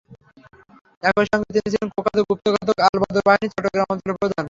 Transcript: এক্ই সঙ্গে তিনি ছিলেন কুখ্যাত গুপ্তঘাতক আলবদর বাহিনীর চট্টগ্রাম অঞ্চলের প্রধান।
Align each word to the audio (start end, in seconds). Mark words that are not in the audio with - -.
এক্ই 1.03 1.25
সঙ্গে 1.31 1.49
তিনি 1.55 1.67
ছিলেন 1.73 1.89
কুখ্যাত 1.95 2.17
গুপ্তঘাতক 2.29 2.77
আলবদর 2.87 3.23
বাহিনীর 3.27 3.51
চট্টগ্রাম 3.53 3.87
অঞ্চলের 3.93 4.17
প্রধান। 4.19 4.37